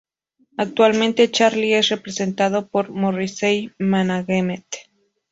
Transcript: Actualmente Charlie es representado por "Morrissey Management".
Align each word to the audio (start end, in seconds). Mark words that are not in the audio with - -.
Actualmente 0.57 1.29
Charlie 1.29 1.77
es 1.77 1.89
representado 1.89 2.67
por 2.69 2.89
"Morrissey 2.89 3.71
Management". 3.77 4.65